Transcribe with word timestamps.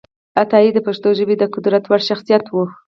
عطایي 0.41 0.69
د 0.73 0.79
پښتو 0.87 1.09
ژبې 1.17 1.35
د 1.39 1.43
قدر 1.53 1.73
وړ 1.89 2.01
شخصیت 2.09 2.45
و 2.49 2.55